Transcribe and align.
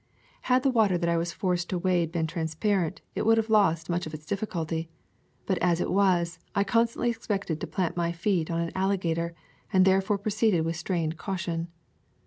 Had 0.49 0.63
the 0.63 0.71
water 0.71 0.97
that 0.97 1.07
I 1.07 1.15
was 1.17 1.31
forced 1.31 1.69
to 1.69 1.77
wade. 1.77 2.11
been 2.11 2.25
transparent 2.25 3.01
it 3.13 3.23
would 3.23 3.37
have 3.37 3.51
lost 3.51 3.87
much 3.87 4.07
of 4.07 4.15
its 4.15 4.25
difficulty. 4.25 4.89
But 5.45 5.59
as 5.59 5.79
it 5.79 5.91
was, 5.91 6.39
I 6.55 6.63
constantly 6.63 7.11
expected 7.11 7.61
to 7.61 7.67
plant 7.67 7.95
my 7.95 8.11
feet 8.11 8.49
on 8.49 8.59
an 8.61 8.71
alligator, 8.73 9.35
and 9.71 9.85
therefore 9.85 10.17
proceeded 10.17 10.65
with 10.65 10.75
strained 10.75 11.17
caution. 11.17 11.67